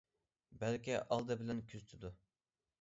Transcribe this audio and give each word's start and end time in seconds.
بەلكى 0.63 0.97
ئالدى 1.03 1.39
بىلەن 1.43 1.63
كۆزىتىدۇ. 1.73 2.15